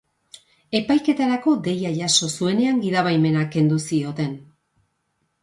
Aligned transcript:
Epaiketarako 0.77 1.53
deia 1.67 1.91
jaso 1.99 2.31
zuenean, 2.39 2.81
gidabaimena 2.87 3.45
kendu 3.59 3.79
zioten. 3.91 4.35